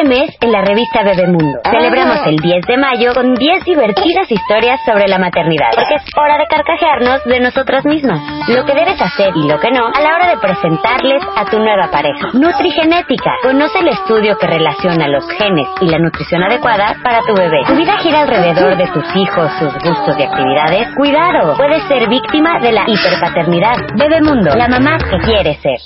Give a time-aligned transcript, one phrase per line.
[0.00, 4.80] Este mes, en la revista Bebemundo, celebramos el 10 de mayo con 10 divertidas historias
[4.86, 5.68] sobre la maternidad.
[5.74, 8.18] Porque es hora de carcajearnos de nosotras mismas.
[8.48, 11.58] Lo que debes hacer y lo que no a la hora de presentarles a tu
[11.58, 12.28] nueva pareja.
[12.32, 13.30] Nutrigenética.
[13.42, 17.60] Conoce el estudio que relaciona los genes y la nutrición adecuada para tu bebé.
[17.66, 20.88] Tu vida gira alrededor de tus hijos, sus gustos y actividades.
[20.96, 23.76] Cuidado, puedes ser víctima de la hiperpaternidad.
[23.96, 25.78] Bebemundo, la mamá que quiere ser.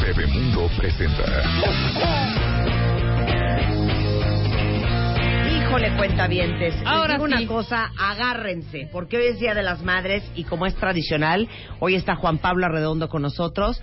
[0.00, 2.23] Bebemundo presenta.
[5.74, 6.76] Híjole, cuentavientes.
[6.76, 7.32] Les Ahora digo sí.
[7.34, 11.48] una cosa, agárrense, porque hoy es Día de las Madres y como es tradicional,
[11.80, 13.82] hoy está Juan Pablo Arredondo con nosotros.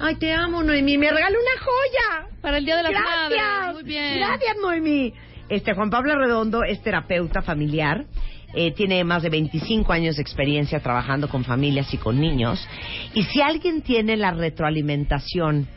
[0.00, 0.96] Ay, te amo, Noemí.
[0.96, 2.28] Me regaló una joya.
[2.40, 3.10] Para el Día de las Gracias.
[3.20, 3.74] Madres.
[3.74, 4.16] Muy bien.
[4.16, 5.12] Gracias, Noemí.
[5.50, 8.06] Este Juan Pablo Arredondo es terapeuta familiar.
[8.54, 12.66] eh, tiene más de 25 años de experiencia trabajando con familias y con niños.
[13.12, 15.68] Y si alguien tiene la retroalimentación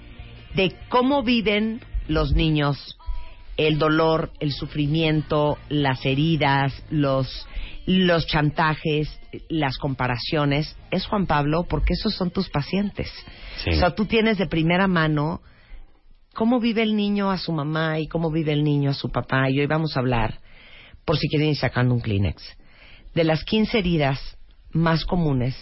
[0.54, 2.98] de cómo viven los niños
[3.67, 7.48] el dolor, el sufrimiento, las heridas, los,
[7.85, 13.12] los chantajes, las comparaciones, es Juan Pablo porque esos son tus pacientes.
[13.68, 15.41] O sea, tú tienes de primera mano
[16.34, 19.49] cómo vive el niño a su mamá y cómo vive el niño a su papá.
[19.49, 20.40] Y hoy vamos a hablar,
[21.05, 22.41] por si quieren ir sacando un Kleenex,
[23.13, 24.37] de las 15 heridas
[24.71, 25.55] más comunes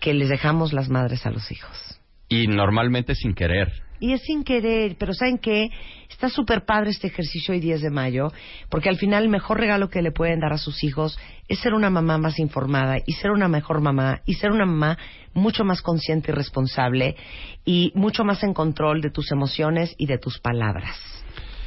[0.00, 2.00] que les dejamos las madres a los hijos.
[2.28, 3.83] Y normalmente sin querer.
[4.04, 5.70] Y es sin querer, pero ¿saben qué?
[6.10, 8.32] Está súper padre este ejercicio hoy 10 de mayo,
[8.68, 11.72] porque al final el mejor regalo que le pueden dar a sus hijos es ser
[11.72, 14.98] una mamá más informada y ser una mejor mamá y ser una mamá
[15.32, 17.16] mucho más consciente y responsable
[17.64, 20.98] y mucho más en control de tus emociones y de tus palabras.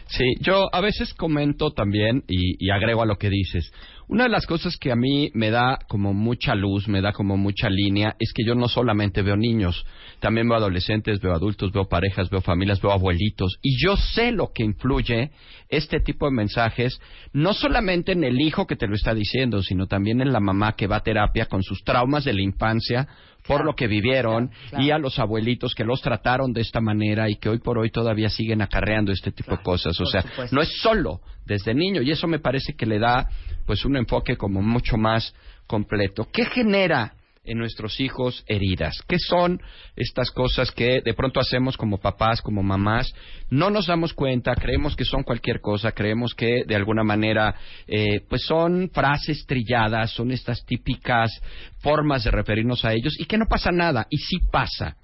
[0.05, 3.73] Sí, yo a veces comento también y, y agrego a lo que dices.
[4.09, 7.35] Una de las cosas que a mí me da como mucha luz, me da como
[7.35, 9.85] mucha línea, es que yo no solamente veo niños,
[10.21, 13.57] también veo adolescentes, veo adultos, veo parejas, veo familias, veo abuelitos.
[13.61, 15.31] Y yo sé lo que influye
[15.67, 17.01] este tipo de mensajes,
[17.33, 20.77] no solamente en el hijo que te lo está diciendo, sino también en la mamá
[20.77, 23.09] que va a terapia con sus traumas de la infancia
[23.45, 24.85] por Claro, lo que vivieron claro, claro.
[24.85, 27.89] y a los abuelitos que los trataron de esta manera y que hoy por hoy
[27.91, 29.99] todavía siguen acarreando este tipo de cosas.
[30.01, 33.27] O sea, no es solo desde niño y eso me parece que le da
[33.65, 35.33] pues un enfoque como mucho más
[35.65, 36.27] completo.
[36.31, 37.13] ¿Qué genera
[37.43, 39.01] en nuestros hijos heridas?
[39.07, 39.61] ¿Qué son
[39.95, 43.13] estas cosas que de pronto hacemos como papás, como mamás?
[43.49, 47.55] No nos damos cuenta, creemos que son cualquier cosa, creemos que de alguna manera
[47.87, 51.31] eh, pues son frases trilladas, son estas típicas
[51.79, 54.97] formas de referirnos a ellos y que no pasa nada y sí pasa.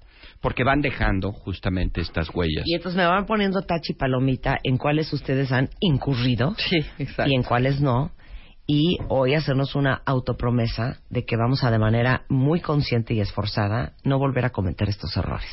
[0.44, 2.64] Porque van dejando justamente estas huellas.
[2.66, 7.32] Y entonces me van poniendo tachi palomita en cuáles ustedes han incurrido Sí, exacto.
[7.32, 8.10] y en cuáles no.
[8.66, 13.94] Y hoy hacernos una autopromesa de que vamos a de manera muy consciente y esforzada
[14.04, 15.48] no volver a cometer estos errores.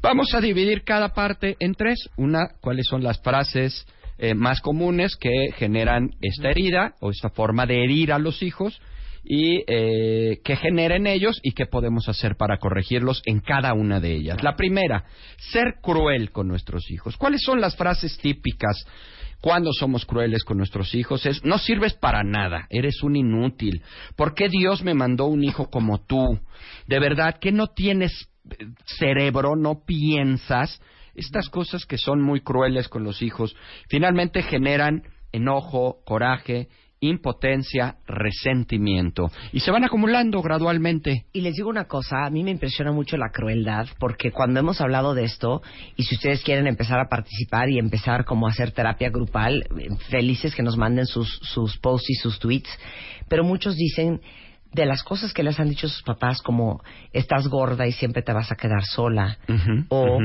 [0.00, 2.08] Vamos a dividir cada parte en tres.
[2.16, 3.86] Una, cuáles son las frases
[4.16, 8.80] eh, más comunes que generan esta herida o esta forma de herir a los hijos
[9.22, 14.00] y eh, qué genera en ellos y qué podemos hacer para corregirlos en cada una
[14.00, 14.42] de ellas.
[14.42, 15.04] La primera,
[15.52, 17.16] ser cruel con nuestros hijos.
[17.16, 18.84] ¿Cuáles son las frases típicas
[19.40, 21.26] cuando somos crueles con nuestros hijos?
[21.26, 23.82] Es, no sirves para nada, eres un inútil.
[24.16, 26.38] ¿Por qué Dios me mandó un hijo como tú?
[26.86, 30.80] De verdad que no tienes eh, cerebro, no piensas.
[31.14, 33.54] Estas cosas que son muy crueles con los hijos
[33.88, 35.02] finalmente generan
[35.32, 36.68] enojo, coraje,
[37.00, 41.24] impotencia, resentimiento y se van acumulando gradualmente.
[41.32, 44.80] Y les digo una cosa, a mí me impresiona mucho la crueldad, porque cuando hemos
[44.80, 45.62] hablado de esto,
[45.96, 49.66] y si ustedes quieren empezar a participar y empezar como a hacer terapia grupal,
[50.10, 52.70] felices que nos manden sus, sus posts y sus tweets,
[53.28, 54.20] pero muchos dicen
[54.72, 58.32] de las cosas que les han dicho sus papás, como estás gorda y siempre te
[58.32, 59.38] vas a quedar sola,
[59.88, 60.18] o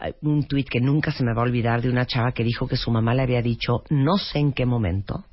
[0.00, 2.68] eh, un tweet que nunca se me va a olvidar de una chava que dijo
[2.68, 5.24] que su mamá le había dicho, no sé en qué momento,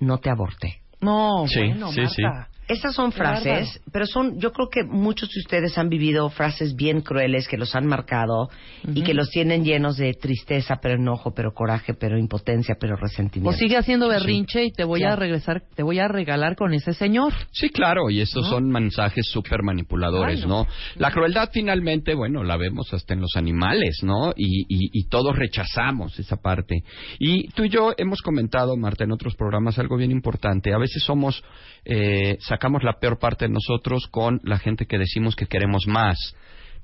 [0.00, 0.80] no te aborté.
[1.00, 2.22] No, Sí, bueno, sí, sí.
[2.22, 2.48] Marta.
[2.68, 7.00] Estas son frases, pero son, yo creo que muchos de ustedes han vivido frases bien
[7.00, 8.50] crueles que los han marcado
[8.94, 13.56] y que los tienen llenos de tristeza, pero enojo, pero coraje, pero impotencia, pero resentimiento.
[13.56, 15.14] O sigue haciendo berrinche y te voy Ya.
[15.14, 17.32] a regresar, te voy a regalar con ese señor.
[17.52, 18.50] Sí, claro, y estos ¿No?
[18.50, 20.48] son mensajes súper manipuladores, Claro.
[20.48, 20.66] ¿no?
[20.96, 24.32] La crueldad finalmente, bueno, la vemos hasta en los animales, ¿no?
[24.36, 26.82] Y, y, y todos rechazamos esa parte.
[27.18, 30.74] Y tú y yo hemos comentado, Marta, en otros programas algo bien importante.
[30.74, 31.42] A veces somos,
[31.86, 36.16] eh, sacamos la peor parte de nosotros con la gente que decimos que queremos más,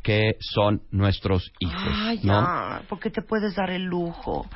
[0.05, 2.41] que son nuestros hijos, Ay, ¿no?
[2.43, 4.47] ya, ¿por qué te puedes dar el lujo?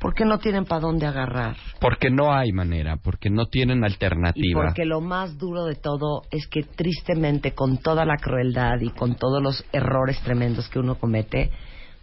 [0.00, 1.54] ¿Por qué no tienen para dónde agarrar?
[1.78, 4.62] Porque no hay manera, porque no tienen Y alternativa.
[4.64, 9.14] porque lo más duro de todo es que tristemente, con toda la crueldad y con
[9.14, 11.50] todos los errores tremendos que uno comete,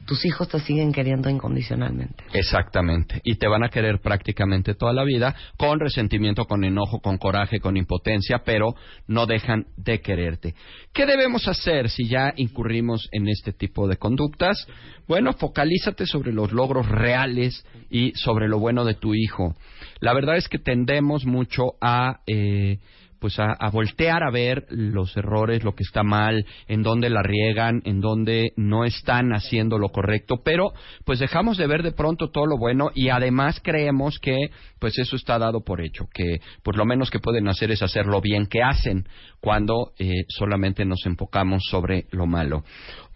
[0.06, 2.24] tus hijos te siguen queriendo incondicionalmente.
[2.34, 3.22] Exactamente.
[3.24, 7.60] Y te van a querer prácticamente toda la vida, con resentimiento, con enojo, con coraje,
[7.60, 8.76] con impotencia, pero
[9.08, 10.56] no dejan de quererte.
[10.94, 14.68] ¿Qué debemos hacer si ya incurrimos en este tipo de conductas?
[15.08, 19.56] Bueno, focalízate sobre los logros reales y sobre lo bueno de tu hijo.
[20.00, 22.22] La verdad es que tendemos mucho a...
[22.28, 22.80] Eh,
[23.22, 27.22] pues a, a, voltear a ver los errores, lo que está mal, en dónde la
[27.22, 30.74] riegan, en dónde no están haciendo lo correcto, pero
[31.06, 35.16] pues dejamos de ver de pronto todo lo bueno y además creemos que pues eso
[35.16, 38.48] está dado por hecho, que pues lo menos que pueden hacer es hacer lo bien
[38.48, 39.06] que hacen
[39.40, 42.64] cuando eh, solamente nos enfocamos sobre lo malo.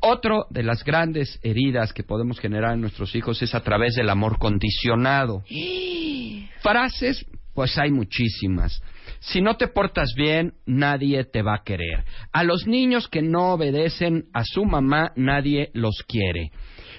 [0.02, 4.10] Otro de las grandes heridas que podemos generar en nuestros hijos es a través del
[4.12, 5.44] amor condicionado.
[6.62, 7.26] Frases,
[7.56, 8.84] pues hay muchísimas.
[9.26, 12.04] Si no te portas bien, nadie te va a querer.
[12.32, 16.52] A los niños que no obedecen a su mamá, nadie los quiere.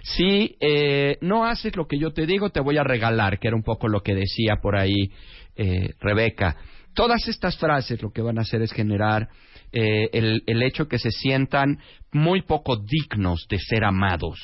[0.03, 3.57] Si eh, no haces lo que yo te digo, te voy a regalar, que era
[3.57, 5.13] un poco lo que decía por ahí
[5.55, 6.57] eh, Rebeca.
[6.95, 9.29] Todas estas frases lo que van a hacer es generar
[9.73, 11.79] eh, el, el, hecho que se sientan
[12.13, 14.39] muy poco dignos de ser amados.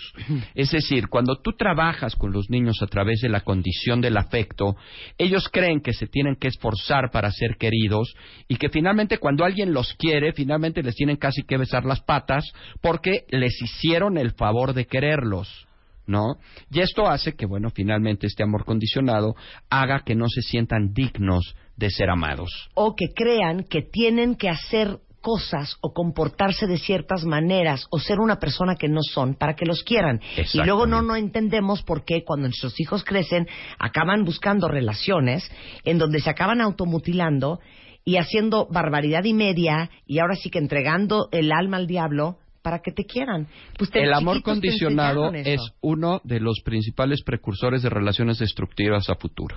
[0.54, 4.76] Es decir, cuando tú trabajas con los niños a través de la condición del afecto,
[5.18, 8.14] ellos creen que se tienen que esforzar para ser queridos
[8.48, 12.44] y que finalmente cuando alguien los quiere, finalmente les tienen casi que besar las patas
[12.80, 15.66] porque les hicieron el favor de quererlos.
[16.06, 16.36] ¿no?
[16.70, 19.34] Y esto hace que, bueno, finalmente este amor condicionado
[19.70, 22.50] haga que no se sientan dignos de ser amados.
[22.74, 28.18] O que crean que tienen que hacer cosas o comportarse de ciertas maneras o ser
[28.20, 30.20] una persona que no son para que los quieran.
[30.52, 33.48] Y luego no, no entendemos por qué cuando nuestros hijos crecen
[33.78, 35.50] acaban buscando relaciones
[35.84, 37.60] en donde se acaban automutilando
[38.04, 42.80] y haciendo barbaridad y media y ahora sí que entregando el alma al diablo para
[42.80, 43.48] que te quieran.
[43.78, 49.14] Pues te, el amor condicionado es uno de los principales precursores de relaciones destructivas a
[49.16, 49.56] futuro.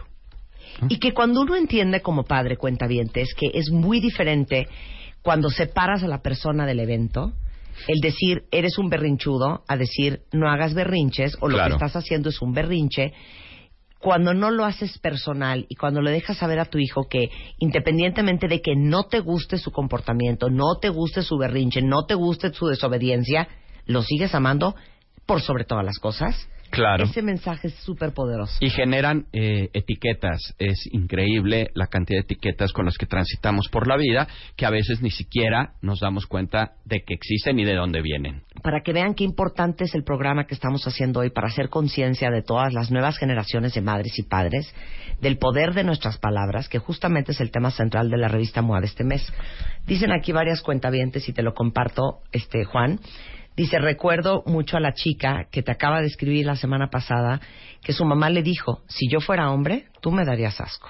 [0.89, 4.67] Y que cuando uno entiende como padre cuenta es que es muy diferente
[5.25, 7.33] cuando separas a la persona del evento,
[7.88, 11.69] el decir eres un berrinchudo a decir no hagas berrinches o lo Claro.
[11.80, 13.12] que estás haciendo es un berrinche,
[14.00, 18.48] cuando no lo haces personal y cuando le dejas saber a tu hijo que independientemente
[18.48, 22.54] de que no te guste su comportamiento, no te guste su berrinche, no te guste
[22.54, 23.48] su desobediencia,
[23.88, 24.75] lo sigues amando
[25.25, 26.48] por sobre todas las cosas.
[26.75, 27.06] Claro.
[27.06, 28.57] Ese mensaje es súper poderoso.
[28.60, 30.54] Y generan eh, etiquetas.
[30.60, 34.27] Es increíble la cantidad de etiquetas con las que transitamos por la vida
[34.57, 38.44] que a veces ni siquiera nos damos cuenta de que existen y de dónde vienen.
[38.62, 42.30] para que vean qué importante es el programa que estamos haciendo hoy para hacer conciencia
[42.30, 44.74] de todas las nuevas generaciones de madres y padres,
[45.22, 48.81] del poder de nuestras palabras, que justamente es el tema central de la revista MOA
[48.81, 49.31] de este mes.
[49.88, 53.00] Dicen aquí varias cuentavientes y te lo comparto, este Juan.
[53.56, 57.40] Dice, recuerdo mucho a la chica que te acaba de escribir la semana pasada
[57.81, 60.90] que su mamá le dijo, si yo fuera hombre, tú me darías asco.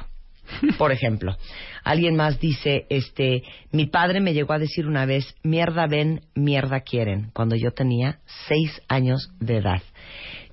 [0.77, 1.35] Por ejemplo,
[1.83, 6.81] alguien más dice, este, mi padre me llegó a decir una vez, mierda ven, mierda
[6.81, 9.81] quieren, cuando yo tenía seis años de edad.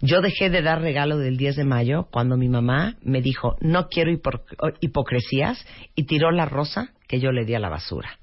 [0.01, 3.87] Yo dejé de dar regalo del 10 de mayo cuando mi mamá me dijo, no
[3.89, 4.43] quiero hipo-
[4.81, 8.19] hipocresías y tiró la rosa que yo le di a la basura.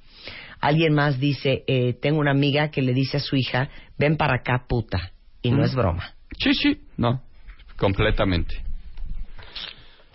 [0.59, 4.35] Alguien más dice, eh, tengo una amiga que le dice a su hija, ven para
[4.37, 5.11] acá puta,
[5.41, 5.65] y no Mm.
[5.65, 6.13] es broma.
[6.37, 7.21] Sí, sí, no,
[7.77, 8.61] completamente.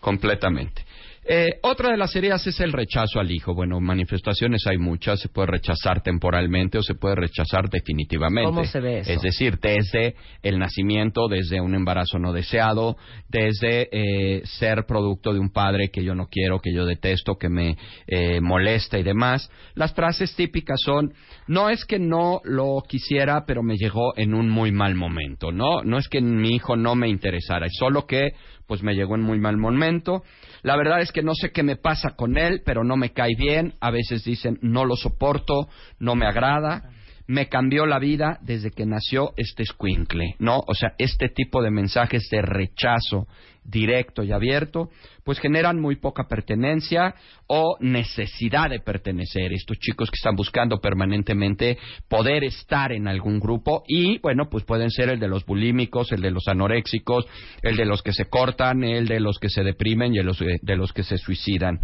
[0.00, 0.83] Completamente.
[1.26, 3.54] Eh, otra de las heridas es el rechazo al hijo.
[3.54, 5.20] Bueno, manifestaciones hay muchas.
[5.20, 8.50] Se puede rechazar temporalmente o se puede rechazar definitivamente.
[8.50, 9.10] ¿Cómo se ve eso?
[9.10, 12.96] Es decir, desde el nacimiento, desde un embarazo no deseado,
[13.28, 17.48] desde eh, ser producto de un padre que yo no quiero, que yo detesto, que
[17.48, 17.76] me
[18.06, 19.50] eh, molesta y demás.
[19.74, 21.14] Las frases típicas son,
[21.46, 25.82] no es que no lo quisiera, pero me llegó en un muy mal momento, ¿no?
[25.82, 28.32] No es que mi hijo no me interesara, es solo que
[28.66, 30.22] pues me llegó en muy mal momento.
[30.62, 33.34] La verdad es que no sé qué me pasa con él, pero no me cae
[33.36, 33.74] bien.
[33.80, 35.68] A veces dicen, no lo soporto,
[35.98, 36.90] no me agrada.
[37.26, 40.62] Me cambió la vida desde que nació este escuincle, ¿no?
[40.66, 43.26] O sea, este tipo de mensajes de rechazo
[43.64, 44.90] directo y abierto,
[45.24, 47.14] pues generan muy poca pertenencia
[47.46, 49.52] o necesidad de pertenecer.
[49.52, 51.78] Estos chicos que están buscando permanentemente
[52.08, 56.20] poder estar en algún grupo y, bueno, pues pueden ser el de los bulímicos, el
[56.20, 57.26] de los anoréxicos,
[57.62, 60.76] el de los que se cortan, el de los que se deprimen y el de
[60.76, 61.80] los, los que se suicidan.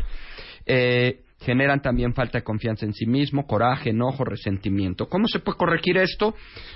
[0.67, 5.09] Eh, generan también falta de confianza en sí mismo, coraje, enojo, resentimiento.
[5.09, 6.35] ¿Cómo se puede corregir esto?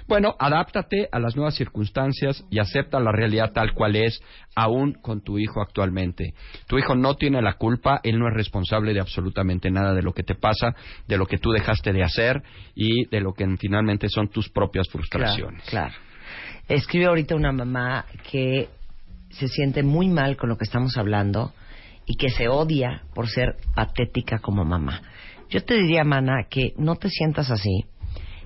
[0.09, 4.23] Bueno, adáptate a las nuevas circunstancias y acepta la realidad tal cual es,
[4.57, 6.35] aún con tu hijo actualmente.
[6.67, 10.13] Tu hijo no tiene la culpa, él no es responsable de absolutamente nada de lo
[10.13, 10.75] que te pasa,
[11.07, 12.43] de lo que tú dejaste de hacer
[12.75, 15.63] y de lo que finalmente son tus propias frustraciones.
[15.69, 16.05] Claro, claro.
[16.69, 18.69] Escribe ahorita una mamá que
[19.29, 21.53] se siente muy mal con lo que estamos hablando
[22.07, 25.03] y que se odia por ser patética como mamá.
[25.51, 27.85] Yo te diría, mana, que no te sientas así,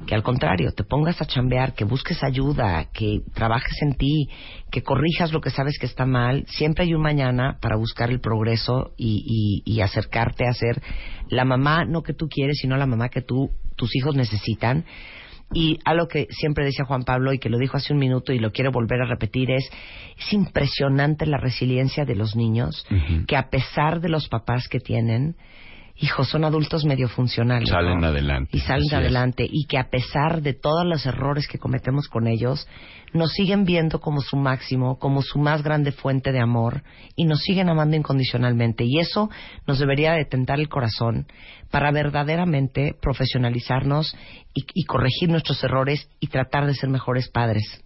[0.06, 4.28] que al contrario, te pongas a chambear, que busques ayuda, que trabajes en ti,
[4.70, 6.44] que corrijas lo que sabes que está mal.
[6.48, 10.80] Siempre hay un mañana para buscar el progreso y, y- y acercarte a ser
[11.28, 14.84] la mamá, no que tú quieres, sino la mamá que tú, tus hijos necesitan.
[15.52, 18.38] Y algo que siempre decía Juan Pablo y que lo dijo hace un minuto y
[18.38, 19.70] lo quiero volver a repetir es,
[20.18, 22.86] es impresionante la resiliencia de los niños
[23.26, 25.36] que a pesar de los papás que tienen,
[26.00, 27.68] hijos, son adultos medio funcionales.
[27.68, 28.08] Salen ¿no?
[28.08, 28.56] adelante.
[28.56, 28.92] Y salen es.
[28.92, 32.66] adelante y que a pesar de todos los errores que cometemos con ellos,
[33.12, 36.82] nos siguen viendo como su máximo, como su más grande fuente de amor
[37.16, 38.84] y nos siguen amando incondicionalmente.
[38.84, 39.30] Y eso
[39.66, 41.26] nos debería de tentar el corazón
[41.70, 44.16] para verdaderamente profesionalizarnos
[44.54, 47.82] y, y corregir nuestros errores y tratar de ser mejores padres.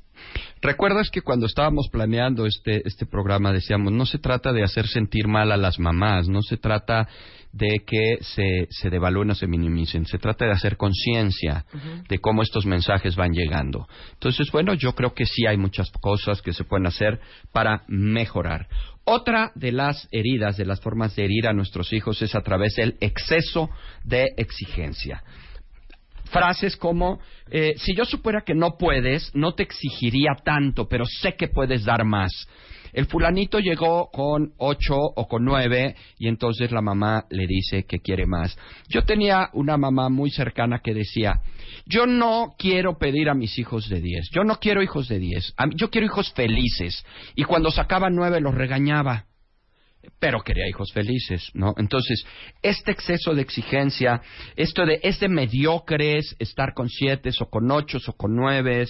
[0.61, 5.27] ¿Recuerdas que cuando estábamos planeando este, este programa decíamos, no se trata de hacer sentir
[5.27, 7.09] mal a las mamás, no se trata
[7.53, 11.67] de que se, se devalúen o se minimicen, se trata de hacer conciencia
[12.09, 13.87] de cómo estos mensajes van llegando.
[14.13, 17.21] Entonces, bueno, yo creo que sí hay muchas cosas que se pueden hacer
[17.53, 18.69] para mejorar.
[19.05, 22.75] Otra de las heridas, de las formas de herir a nuestros hijos es a través
[22.77, 23.69] del exceso
[24.05, 25.23] de exigencia
[26.33, 27.21] frases como
[27.51, 31.85] eh, si yo supiera que no puedes, no te exigiría tanto, pero sé que puedes
[31.85, 32.49] dar más.
[32.93, 38.01] El fulanito llegó con ocho o con nueve y entonces la mamá le dice que
[38.01, 38.59] quiere más.
[38.89, 41.41] Yo tenía una mamá muy cercana que decía,
[41.87, 45.55] yo no quiero pedir a mis hijos de diez, yo no quiero hijos de diez,
[45.75, 47.05] yo quiero hijos felices.
[47.35, 49.25] Y cuando sacaban nueve los regañaba
[50.19, 51.75] pero quería hijos felices, ¿no?
[51.77, 52.25] Entonces,
[52.63, 54.21] este exceso de exigencia,
[54.57, 58.87] esto de es de mediocres estar con siete o con ocho o con nueve,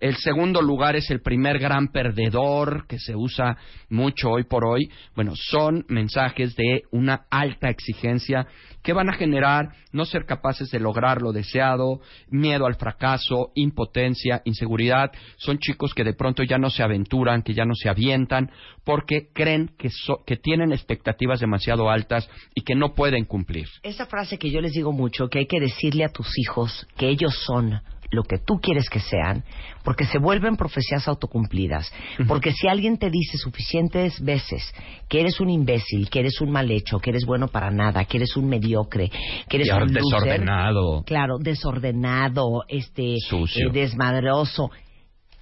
[0.00, 3.56] el segundo lugar es el primer gran perdedor que se usa
[3.88, 8.46] mucho hoy por hoy, bueno, son mensajes de una alta exigencia
[8.82, 14.42] que van a generar no ser capaces de lograr lo deseado, miedo al fracaso, impotencia,
[14.44, 15.10] inseguridad.
[15.38, 18.50] Son chicos que de pronto ya no se aventuran, que ya no se avientan,
[18.84, 23.68] porque creen que, so- que tienen expectativas demasiado altas y que no pueden cumplir.
[23.82, 27.08] Esa frase que yo les digo mucho, que hay que decirle a tus hijos que
[27.08, 27.80] ellos son
[28.10, 29.42] lo que tú quieres que sean,
[29.82, 31.92] porque se vuelven profecías autocumplidas.
[32.28, 34.72] Porque si alguien te dice suficientes veces
[35.08, 38.18] que eres un imbécil, que eres un mal hecho, que eres bueno para nada, que
[38.18, 39.10] eres un mediocre,
[39.48, 41.02] que eres Y un loser, desordenado.
[41.04, 43.68] claro, desordenado, este, Sucio.
[43.68, 44.70] eh, desmadroso.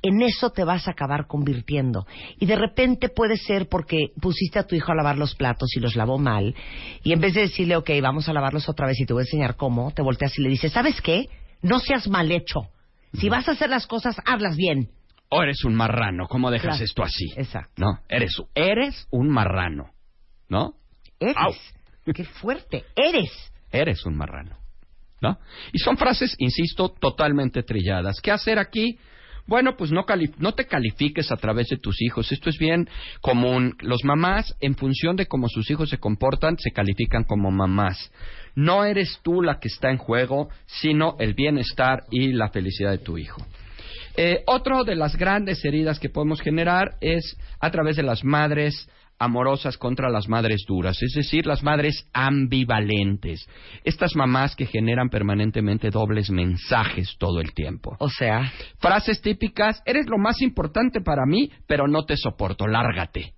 [0.02, 2.06] En eso te vas a acabar convirtiendo.
[2.40, 5.80] Y de repente puede ser porque pusiste a tu hijo a lavar los platos y
[5.80, 6.54] los lavó mal.
[7.04, 9.24] Y en vez de decirle, ok, vamos a lavarlos otra vez y te voy a
[9.26, 11.26] enseñar cómo, te volteas y le dices, ¿sabes qué?
[11.62, 12.68] No seas mal hecho.
[13.14, 14.88] Si vas a hacer las cosas, hazlas bien.
[15.28, 16.84] O eres un marrano, ¿cómo dejas Claro.
[16.84, 17.26] esto así?
[17.36, 17.72] Exacto.
[17.76, 19.90] No, eres, eres un marrano,
[20.48, 20.74] ¿no?
[21.20, 21.36] Eres.
[21.38, 21.54] Au.
[22.12, 22.84] Qué fuerte.
[22.96, 23.30] Eres.
[23.70, 24.56] eres un marrano.
[25.20, 25.38] ¿No?
[25.72, 28.20] Y son frases, insisto, totalmente trilladas.
[28.20, 28.98] ¿Qué hacer aquí?
[29.46, 30.04] Bueno, pues no,
[30.38, 32.30] no te califiques a través de tus hijos.
[32.30, 32.88] Esto es bien
[33.20, 33.76] común.
[33.80, 38.12] Los mamás, en función de cómo sus hijos se comportan, se califican como mamás.
[38.54, 42.98] No eres tú la que está en juego, sino el bienestar y la felicidad de
[42.98, 43.44] tu hijo.
[44.16, 48.88] Eh, otro de las grandes heridas que podemos generar es a través de las madres
[49.22, 53.48] amorosas contra las madres duras, es decir, las madres ambivalentes,
[53.84, 57.96] estas mamás que generan permanentemente dobles mensajes todo el tiempo.
[58.00, 63.34] O sea, Frases típicas, eres lo más importante para mí, pero no te soporto, lárgate,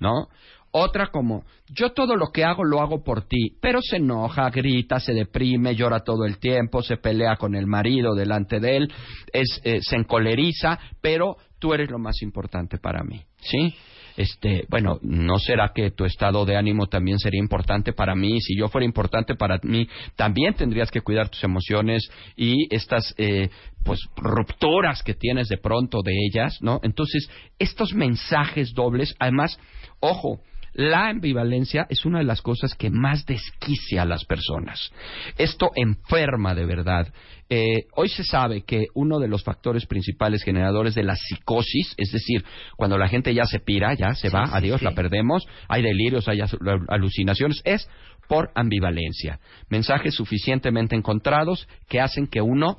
[0.00, 0.28] ¿no?
[0.70, 5.00] Otra como, yo todo lo que hago lo hago por ti, pero se enoja, grita,
[5.00, 8.92] se deprime, llora todo el tiempo, se pelea con el marido delante de él,
[9.32, 13.74] es, eh, se encoleriza, pero tú eres lo más importante para mí, ¿sí?
[14.16, 18.40] Este, bueno, ¿no será que tu estado de ánimo también sería importante para mí?
[18.40, 23.50] Si yo fuera importante para mí, también tendrías que cuidar tus emociones y estas, eh,
[23.84, 26.80] pues, rupturas que tienes de pronto de ellas, ¿no?
[26.82, 29.58] Entonces, estos mensajes dobles, además,
[30.00, 30.40] ojo,
[30.76, 34.92] la ambivalencia es una de las cosas que más desquicia a las personas.
[35.38, 37.08] Esto enferma de verdad.
[37.48, 42.12] Eh, hoy se sabe que uno de los factores principales generadores de la psicosis, es
[42.12, 42.44] decir,
[42.76, 44.84] cuando la gente ya se pira, ya se va, sí, adiós, sí.
[44.84, 46.40] la perdemos, hay delirios, hay
[46.88, 47.88] alucinaciones, es
[48.28, 49.40] por ambivalencia.
[49.70, 52.76] Mensajes suficientemente encontrados que hacen que uno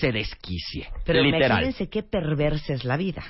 [0.00, 0.88] se desquicie.
[1.04, 1.50] Pero literal.
[1.50, 3.22] imagínense qué perversa es la vida.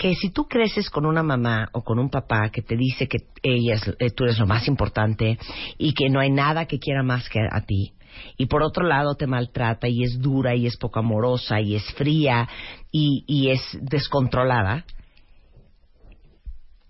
[0.00, 3.18] Que si tú creces con una mamá o con un papá que te dice que
[3.42, 5.38] ella es, eh, tú eres lo más importante
[5.76, 7.92] y que no hay nada que quiera más que a ti,
[8.38, 11.84] y por otro lado te maltrata y es dura y es poco amorosa y es
[11.92, 12.48] fría
[12.90, 14.86] y, y es descontrolada,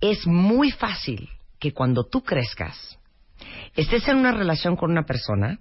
[0.01, 2.97] es muy fácil que cuando tú crezcas,
[3.75, 5.59] estés en una relación con una persona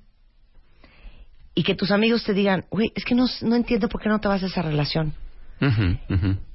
[1.56, 4.20] y que tus amigos te digan, güey, es que no, no entiendo por qué no
[4.20, 5.16] te vas a esa relación.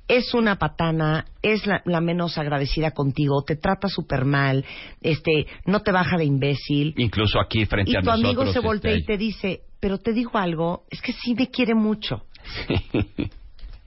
[0.06, 4.64] Es una patana, es la, la menos agradecida contigo, te trata súper mal,
[5.00, 6.92] este, no te baja de imbécil.
[6.98, 8.24] Incluso aquí frente Y a tu nosotros.
[8.38, 11.48] amigo se voltea este, y te dice, pero te digo algo, es que sí me
[11.50, 12.24] quiere mucho.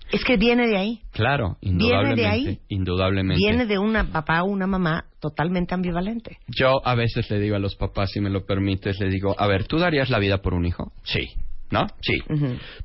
[0.09, 1.01] Es que viene de ahí.
[1.11, 2.21] Claro, Viene indudablemente.
[2.21, 2.59] de ahí.
[2.69, 3.43] Indudablemente.
[3.45, 6.37] Viene de una papá o una mamá totalmente ambivalente.
[6.47, 9.47] Yo a veces le digo a los papás, si me lo permites, le digo, a
[9.47, 10.93] ver, ¿tú darías la vida por un hijo?
[11.03, 11.27] Sí.
[11.69, 11.87] ¿No?
[12.01, 12.13] Sí.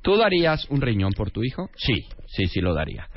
[0.02, 1.70] ¿Tú darías un riñón por tu hijo?
[1.76, 1.94] Sí,
[2.26, 3.08] sí, sí lo daría.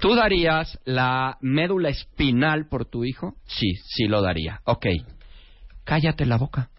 [0.00, 3.34] ¿Tú darías la médula espinal por tu hijo?
[3.46, 4.60] Sí, sí lo daría.
[4.64, 4.86] Ok.
[5.84, 6.70] Cállate la boca.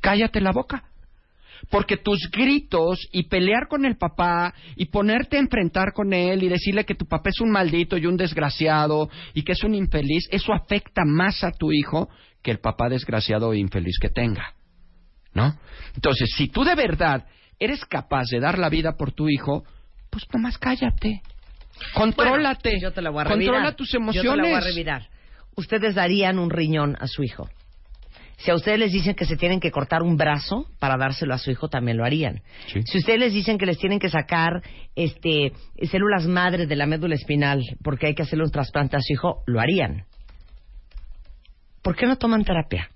[0.00, 0.84] Cállate la boca.
[1.70, 6.48] Porque tus gritos y pelear con el papá y ponerte a enfrentar con él y
[6.48, 10.28] decirle que tu papá es un maldito y un desgraciado y que es un infeliz,
[10.30, 12.08] eso afecta más a tu hijo
[12.42, 14.54] que el papá desgraciado e infeliz que tenga.
[15.34, 15.56] ¿No?
[15.94, 17.24] Entonces, si tú de verdad
[17.58, 19.64] eres capaz de dar la vida por tu hijo,
[20.10, 21.22] pues nomás cállate.
[21.94, 22.70] Contrólate.
[22.70, 23.74] Bueno, yo te la voy a Controla revirar.
[23.76, 24.46] tus Yo te la emociones.
[24.46, 25.08] voy a revirar.
[25.56, 27.48] Ustedes darían un riñón a su hijo.
[28.38, 31.38] Si a ustedes les dicen que se tienen que cortar un brazo para dárselo a
[31.38, 32.42] su hijo, también lo harían.
[32.66, 32.80] Sí.
[32.84, 34.62] Si ustedes les dicen que les tienen que sacar
[34.96, 35.52] este,
[35.90, 39.42] células madre de la médula espinal porque hay que hacerle un trasplante a su hijo,
[39.46, 40.06] lo harían.
[41.82, 42.90] ¿Por qué no toman terapia?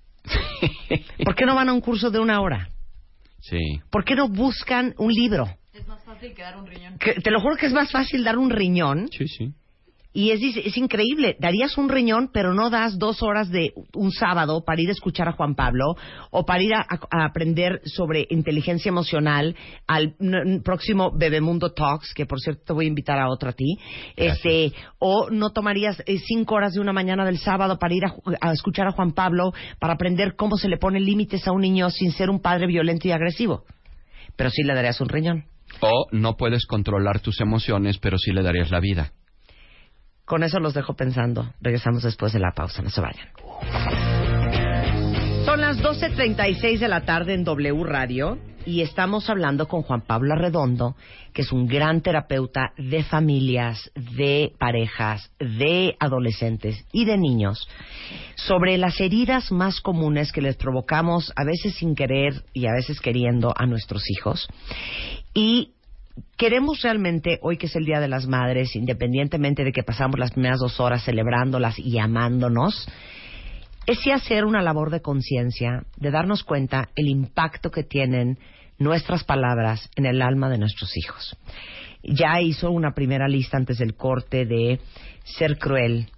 [1.25, 2.69] ¿Por qué no van a un curso de una hora?
[3.41, 3.81] Sí.
[3.91, 5.47] ¿Por qué no buscan un libro?
[5.73, 6.99] Es más fácil que dar un riñón.
[6.99, 9.53] Que- te lo juro que es más fácil dar un riñón Sí, sí.
[10.17, 11.37] Y es, es increíble.
[11.39, 15.29] Darías un riñón, pero no das dos horas de un sábado para ir a escuchar
[15.29, 15.95] a Juan Pablo
[16.31, 19.55] o para ir a, a aprender sobre inteligencia emocional
[19.87, 20.15] al
[20.65, 23.77] próximo Bebemundo Talks, que por cierto te voy a invitar a otro a ti.
[24.17, 28.15] Este, o no tomarías eh, cinco horas de una mañana del sábado para ir a,
[28.41, 31.91] a escuchar a Juan Pablo para aprender cómo se le ponen límites a un niño
[31.91, 33.65] sin ser un padre violento y agresivo.
[34.35, 35.45] Pero sí le darías un riñón.
[35.83, 39.13] O no puedes controlar tus emociones, pero sí le darías la vida.
[40.27, 41.53] Con eso los dejo pensando.
[41.61, 42.83] Regresamos después de la pausa.
[42.83, 43.29] No se vayan.
[45.47, 48.37] Son las 12.36 de la tarde en W Radio
[48.67, 50.97] y estamos hablando con Juan Pablo Arredondo,
[51.33, 57.69] que es un gran terapeuta de familias, de parejas, de adolescentes y de niños,
[58.35, 63.01] sobre las heridas más comunes que les provocamos a veces sin querer y a veces
[63.01, 64.49] queriendo a nuestros hijos.
[65.33, 65.76] Y
[66.37, 70.33] queremos realmente, hoy que es el Día de las Madres, independientemente de que pasamos las
[70.33, 72.89] primeras dos horas celebrándolas y amándonos,
[73.87, 78.39] es hacer una labor de conciencia, de darnos cuenta el impacto que tienen
[78.79, 81.37] nuestras palabras en el alma de nuestros hijos.
[82.03, 84.81] Ya hizo una primera lista antes del corte de
[85.25, 86.09] ser cruel,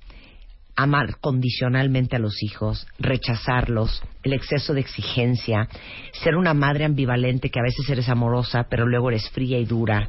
[0.78, 5.68] amar condicionalmente a los hijos, rechazarlos, el exceso de exigencia,
[6.12, 10.08] ser una madre ambivalente que a veces eres amorosa pero luego eres fría y dura.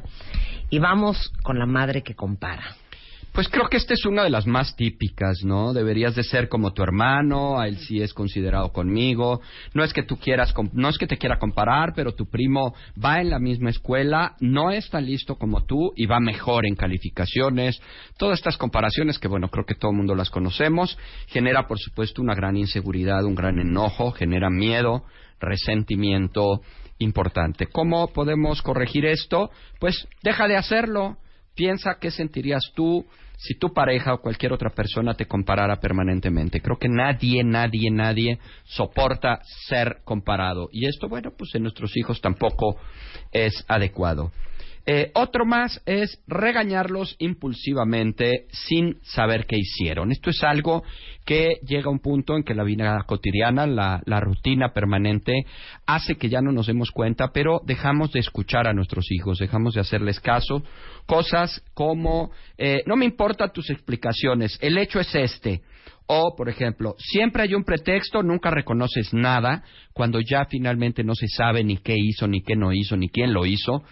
[0.70, 2.76] Y vamos con la madre que compara.
[3.32, 5.72] Pues creo que esta es una de las más típicas, ¿no?
[5.72, 9.40] Deberías de ser como tu hermano, a él sí es considerado conmigo.
[9.72, 13.20] No es que tú quieras, no es que te quiera comparar, pero tu primo va
[13.20, 17.80] en la misma escuela, no es tan listo como tú y va mejor en calificaciones.
[18.18, 22.22] Todas estas comparaciones que, bueno, creo que todo el mundo las conocemos, genera, por supuesto,
[22.22, 25.04] una gran inseguridad, un gran enojo, genera miedo,
[25.38, 26.62] resentimiento
[26.98, 27.66] importante.
[27.66, 29.50] ¿Cómo podemos corregir esto?
[29.78, 31.16] Pues deja de hacerlo.
[31.60, 33.04] Piensa qué sentirías tú
[33.36, 36.62] si tu pareja o cualquier otra persona te comparara permanentemente.
[36.62, 40.70] Creo que nadie, nadie, nadie soporta ser comparado.
[40.72, 42.78] Y esto, bueno, pues en nuestros hijos tampoco
[43.30, 44.32] es adecuado.
[44.86, 50.10] Eh, otro más es regañarlos impulsivamente sin saber qué hicieron.
[50.10, 50.82] Esto es algo
[51.24, 55.44] que llega a un punto en que la vida cotidiana, la, rutina permanente,
[55.86, 59.74] hace que ya no nos demos cuenta, pero dejamos de escuchar a nuestros hijos, dejamos
[59.74, 60.62] de hacerles caso.
[61.06, 65.62] Cosas como, eh, no me importan tus explicaciones, el hecho es este.
[66.12, 71.28] O, por ejemplo, siempre hay un pretexto, nunca reconoces nada, cuando ya finalmente no se
[71.28, 73.84] sabe ni qué hizo, ni qué no hizo, ni quién lo hizo,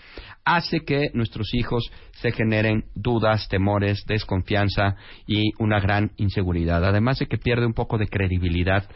[0.44, 1.88] hace que nuestros hijos
[2.20, 4.96] se generen dudas, temores, desconfianza
[5.28, 6.84] y una gran inseguridad.
[6.84, 8.90] Además de que pierde un poco de credibilidad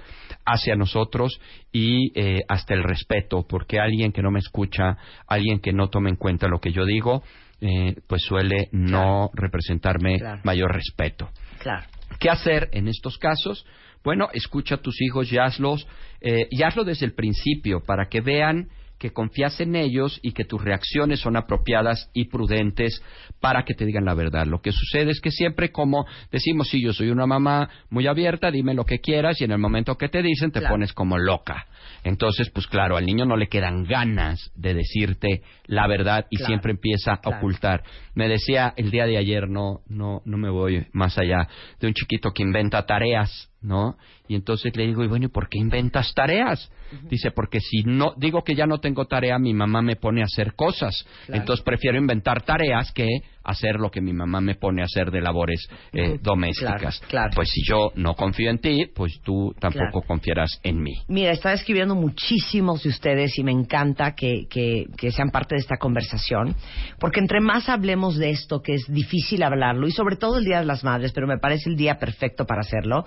[0.45, 5.73] hacia nosotros y eh, hasta el respeto, porque alguien que no me escucha, alguien que
[5.73, 7.23] no toma en cuenta lo que yo digo,
[7.61, 10.41] eh, pues suele no representarme Claro.
[10.43, 11.29] mayor respeto.
[11.61, 11.87] Claro.
[12.23, 13.67] ¿Qué hacer en estos casos?
[14.05, 15.89] Bueno, escucha a tus hijos y hazlos,
[16.21, 18.69] eh, y hazlo desde el principio para que vean
[19.03, 23.03] que confías en ellos y que tus reacciones son apropiadas y prudentes
[23.41, 24.47] para que te digan la verdad.
[24.47, 28.53] Lo que sucede es que siempre como decimos, sí, yo soy una mamá muy abierta,
[28.53, 30.75] dime lo que quieras y en el momento que te dicen te Claro.
[30.75, 31.67] pones como loca.
[32.05, 36.47] Entonces, pues claro, al niño no le quedan ganas de decirte la verdad y Claro,
[36.51, 37.38] siempre empieza a claro.
[37.38, 37.83] ocultar.
[38.15, 41.49] Me decía el día de ayer, no, no, no me voy más allá,
[41.81, 43.97] de un chiquito que inventa tareas, ¿no?
[44.29, 46.71] Y entonces le digo, y bueno, ¿y por qué inventas tareas?
[47.11, 50.25] Dice, porque si no, digo que ya no tengo tarea, mi mamá me pone a
[50.27, 50.95] hacer cosas.
[51.27, 51.41] Claro.
[51.41, 53.07] Entonces prefiero inventar tareas que
[53.45, 56.99] hacer lo que mi mamá me pone a hacer de labores eh, domésticas.
[57.01, 57.31] Claro, claro.
[57.35, 60.07] Pues si yo no confío en ti, pues tú tampoco Claro.
[60.07, 60.93] confieras en mí.
[61.09, 65.61] Mira, estaba escribiendo muchísimos de ustedes y me encanta que, que- que sean parte de
[65.63, 66.55] esta conversación,
[67.01, 70.61] porque entre más hablemos de esto, que es difícil hablarlo, y sobre todo el Día
[70.61, 73.05] de las Madres, pero me parece el día perfecto para hacerlo,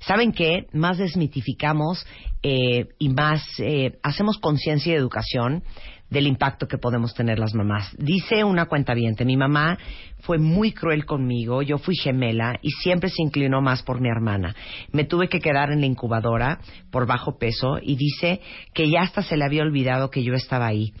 [0.00, 0.47] ¿saben qué?
[0.72, 2.06] Más desmitificamos
[2.42, 5.62] eh, y más eh, hacemos conciencia y educación
[6.10, 7.94] del impacto que podemos tener las mamás.
[7.98, 9.78] Dice una cuenta mi mamá
[10.20, 14.54] fue muy cruel conmigo, yo fui gemela y siempre se inclinó más por mi hermana.
[14.92, 18.40] Me tuve que quedar en la incubadora por bajo peso y dice
[18.72, 20.92] que ya hasta se le había olvidado que yo estaba ahí.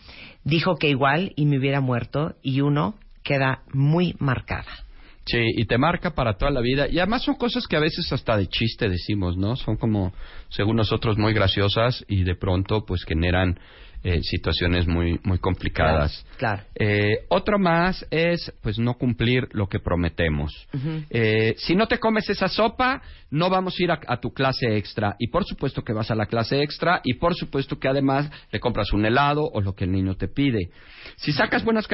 [0.44, 4.87] Dijo que igual y me hubiera muerto y uno queda muy marcada.
[5.28, 6.88] Sí, y te marca para toda la vida.
[6.88, 9.56] Y además son cosas que a veces hasta de chiste decimos, ¿no?
[9.56, 10.14] Son como,
[10.48, 13.60] según nosotros, muy graciosas y de pronto pues generan
[14.02, 16.24] eh, situaciones muy, muy complicadas.
[16.36, 16.62] Claro.
[16.74, 20.68] Eh, otro más es, pues, no cumplir lo que prometemos.
[21.10, 24.76] Eh, si no te comes esa sopa, no vamos a ir a, a tu clase
[24.76, 25.16] extra.
[25.18, 28.60] Y por supuesto que vas a la clase extra y por supuesto que además le
[28.60, 30.70] compras un helado o lo que el niño te pide.
[31.16, 31.88] Si sacas buenas,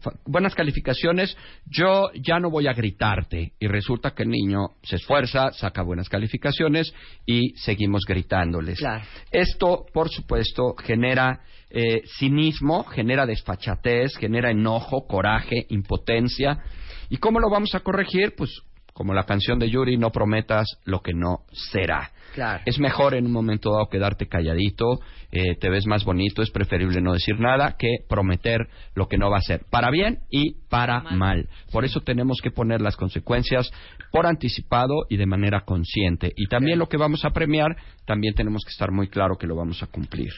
[0.00, 3.52] fa- buenas calificaciones, yo ya no voy a gritarte.
[3.58, 6.92] Y resulta que el niño se esfuerza, saca buenas calificaciones
[7.24, 8.78] y seguimos gritándoles.
[8.78, 9.04] Claro.
[9.32, 11.40] Esto, por supuesto, genera
[11.70, 16.58] eh, cinismo, genera desfachatez, genera enojo, coraje, impotencia.
[17.08, 18.34] ¿Y cómo lo vamos a corregir?
[18.36, 18.62] Pues
[18.96, 22.12] como la canción de Yuri, no prometas lo que no será.
[22.32, 22.62] Claro.
[22.64, 27.02] Es mejor en un momento dado quedarte calladito, eh, te ves más bonito, es preferible
[27.02, 31.02] no decir nada que prometer lo que no va a ser, para bien y para
[31.02, 31.46] mal.
[31.72, 33.70] Por eso tenemos que poner las consecuencias
[34.10, 36.32] por anticipado y de manera consciente.
[36.34, 39.56] Y también lo que vamos a premiar, también tenemos que estar muy claro que lo
[39.56, 40.32] vamos a cumplir.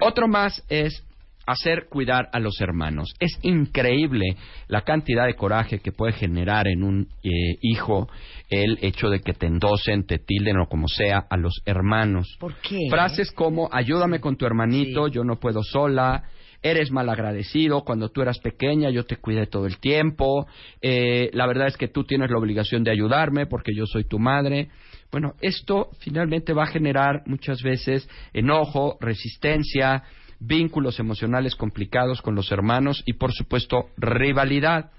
[0.00, 1.04] Otro más es
[1.46, 3.14] hacer cuidar a los hermanos.
[3.20, 4.36] Es increíble
[4.68, 7.30] la cantidad de coraje que puede generar en un eh,
[7.60, 8.08] hijo
[8.50, 12.36] el hecho de que te endosen, te tilden o como sea a los hermanos.
[12.38, 12.88] ¿Por qué?
[12.90, 15.14] Frases como ayúdame con tu hermanito, Sí.
[15.14, 16.24] yo no puedo sola,
[16.62, 20.46] eres malagradecido, cuando tú eras pequeña yo te cuidé todo el tiempo,
[20.80, 24.18] eh, la verdad es que tú tienes la obligación de ayudarme porque yo soy tu
[24.18, 24.68] madre.
[25.12, 30.02] Bueno, esto finalmente va a generar muchas veces enojo, resistencia,
[30.46, 34.90] vínculos emocionales complicados con los hermanos y por supuesto rivalidad.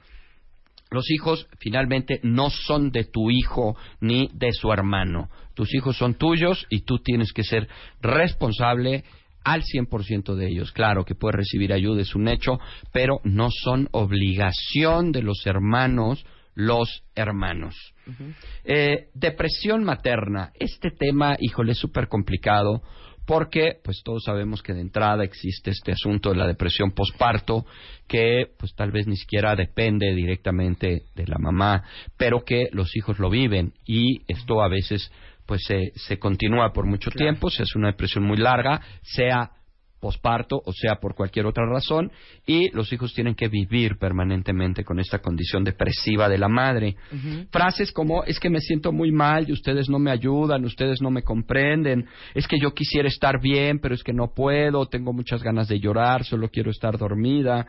[0.92, 5.30] Los hijos finalmente no son de tu hijo ni de su hermano.
[5.54, 7.68] Tus hijos son tuyos y tú tienes que ser
[8.02, 9.04] responsable
[9.44, 10.72] al 100% de ellos.
[10.72, 12.60] Claro que puedes recibir ayuda, es un hecho,
[12.92, 17.76] pero no son obligación de los hermanos los hermanos.
[18.64, 20.52] Eh, depresión materna.
[20.58, 22.82] Este tema, híjole, es súper complicado
[23.26, 27.66] porque pues todos sabemos que de entrada existe este asunto de la depresión posparto
[28.08, 31.84] que pues tal vez ni siquiera depende directamente de la mamá,
[32.18, 35.12] pero que los hijos lo viven y esto a veces
[35.46, 39.52] pues se, se continúa por mucho tiempo, se hace una depresión muy larga, sea
[40.06, 42.12] posparto o sea por cualquier otra razón
[42.46, 46.96] y los hijos tienen que vivir permanentemente con esta condición depresiva de la madre.
[47.50, 51.10] Frases como es que me siento muy mal y ustedes no me ayudan, ustedes no
[51.10, 55.42] me comprenden, es que yo quisiera estar bien pero es que no puedo, tengo muchas
[55.42, 57.66] ganas de llorar, solo quiero estar dormida,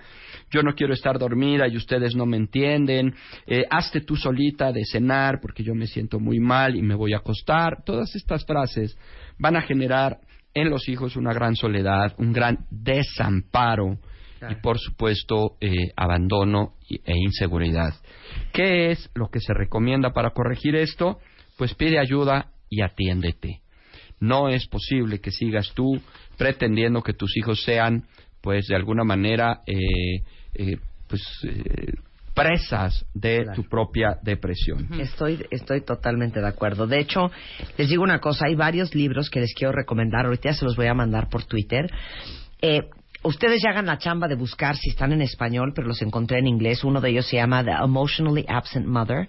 [0.51, 3.15] yo no quiero estar dormida y ustedes no me entienden,
[3.47, 7.15] eh, hazte tú solita de cenar porque yo me siento muy mal y me voy
[7.15, 7.83] a acostar.
[7.83, 8.95] Todas estas frases
[9.39, 10.19] van a generar
[10.57, 13.99] en los hijos una gran soledad, un gran desamparo
[14.49, 17.95] y por supuesto eh, abandono e inseguridad.
[18.53, 21.19] ¿Qué es lo que se recomienda para corregir esto?
[21.59, 23.61] Pues pide ayuda y atiéndete.
[24.19, 26.01] No es posible que sigas tú
[26.39, 28.05] pretendiendo que tus hijos sean,
[28.41, 30.23] pues de alguna manera, eh,
[30.55, 31.93] eh, pues eh,
[32.37, 33.55] presas de Claro.
[33.63, 34.89] tu propia depresión.
[35.01, 36.87] Estoy, estoy totalmente de acuerdo.
[36.87, 37.31] De hecho,
[37.79, 40.77] les digo una cosa, hay varios libros que les quiero recomendar, ahorita ya se los
[40.77, 41.91] voy a mandar por Twitter.
[42.61, 42.83] Eh,
[43.23, 46.47] ustedes ya hagan la chamba de buscar si están en español, pero los encontré en
[46.47, 46.85] inglés.
[46.85, 49.29] Uno de ellos se llama The Emotionally Absent Mother,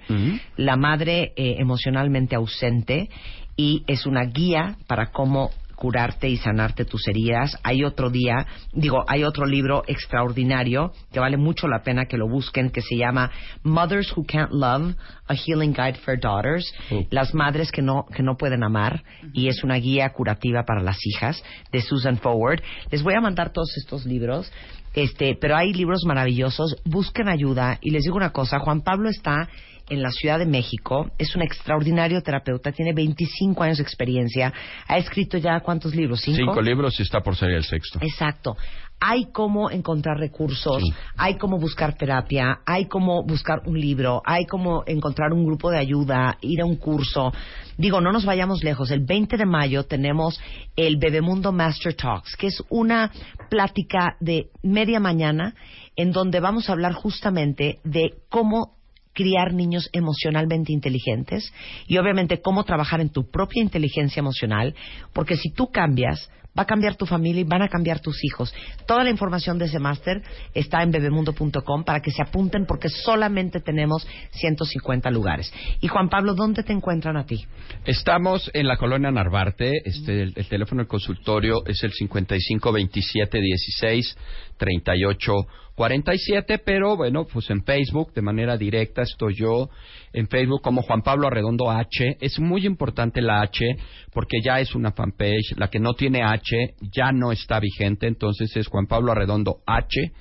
[0.58, 3.10] la madre eh, emocionalmente ausente,
[3.56, 7.56] y es una guía para cómo curarte y sanarte tus heridas.
[7.64, 12.28] Hay otro día, digo, hay otro libro extraordinario que vale mucho la pena que lo
[12.28, 13.32] busquen que se llama
[13.64, 14.96] Mothers Who Can't Love,
[15.28, 17.06] A Healing Guide for Daughters, Oh.
[17.12, 20.98] las madres que no que no pueden amar y es una guía curativa para las
[21.06, 22.62] hijas de Susan Forward.
[22.92, 24.52] Les voy a mandar todos estos libros.
[24.94, 29.48] Este, pero hay libros maravillosos, busquen ayuda y les digo una cosa, Juan Pablo está
[29.90, 34.54] en la Ciudad de México, es un extraordinario terapeuta, tiene 25 años de experiencia,
[34.88, 36.38] ha escrito ya cuántos libros, cinco.
[36.38, 38.00] Cinco libros y está por ser el sexto.
[38.02, 38.58] Exacto.
[39.00, 40.92] Hay cómo encontrar recursos, Sí.
[41.18, 45.78] hay cómo buscar terapia, hay cómo buscar un libro, hay cómo encontrar un grupo de
[45.78, 47.32] ayuda, ir a un curso.
[47.78, 48.90] Digo, no nos vayamos lejos.
[48.90, 50.40] El 20 de mayo tenemos
[50.76, 53.12] el Bebemundo Master Talks, que es una
[53.52, 55.54] plática de media mañana
[55.96, 58.77] en donde vamos a hablar justamente de cómo
[59.18, 61.52] criar niños emocionalmente inteligentes
[61.88, 64.76] y obviamente cómo trabajar en tu propia inteligencia emocional,
[65.12, 68.54] porque si tú cambias, va a cambiar tu familia y van a cambiar tus hijos.
[68.86, 70.22] Toda la información de ese máster
[70.54, 75.52] está en bebemundo.com para que se apunten porque solamente tenemos 150 lugares.
[75.82, 77.44] Y Juan Pablo, ¿dónde te encuentran a ti?
[77.86, 79.72] Estamos en la colonia Narvarte.
[79.84, 84.18] Este, el, el teléfono del consultorio es el 55 27 16
[84.58, 85.34] 38
[85.78, 89.70] 47, pero bueno, pues en Facebook de manera directa estoy yo
[90.12, 92.18] en Facebook como Juan Pablo Arredondo H.
[92.20, 93.64] Es muy importante la H
[94.12, 95.54] porque ya es una fanpage.
[95.56, 100.12] La que no tiene H ya no está vigente, entonces es Juan Pablo Arredondo H.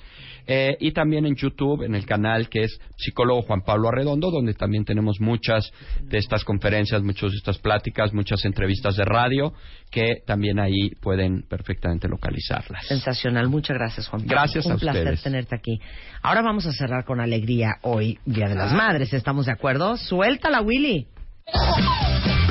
[0.47, 4.53] Eh, y también en YouTube, en el canal que es Psicólogo Juan Pablo Arredondo, donde
[4.53, 5.69] también tenemos muchas
[6.01, 9.53] de estas conferencias, muchas de estas pláticas, muchas entrevistas de radio,
[9.91, 12.87] que también ahí pueden perfectamente localizarlas.
[12.87, 13.49] Sensacional.
[13.49, 14.35] Muchas gracias, Juan Pablo.
[14.35, 15.23] Gracias Un a placer ustedes.
[15.23, 15.79] tenerte aquí.
[16.21, 19.13] Ahora vamos a cerrar con alegría hoy, Día de las Madres.
[19.13, 19.97] ¿Estamos de acuerdo?
[19.97, 21.07] Suéltala, Willy.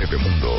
[0.09, 0.59] Bebemundo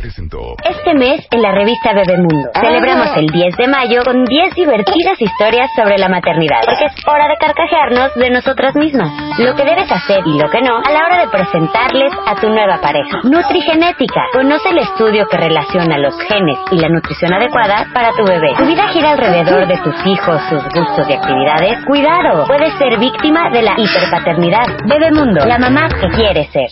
[0.00, 5.20] presentó Este mes en la revista Bebemundo celebramos el 10 de mayo con 10 divertidas
[5.20, 9.38] historias sobre la maternidad, porque es hora de carcajearnos de nosotras mismas.
[9.38, 12.48] Lo que debes hacer y lo que no a la hora de presentarles a tu
[12.48, 13.20] nueva pareja.
[13.22, 14.22] Nutrigenética.
[14.32, 18.54] Conoce el estudio que relaciona los genes y la nutrición adecuada para tu bebé.
[18.56, 21.84] Tu vida gira alrededor de tus hijos, sus gustos y actividades.
[21.86, 24.66] Cuidado, puedes ser víctima de la hiperpaternidad.
[24.84, 26.70] Bebemundo, la mamá que quiere ser.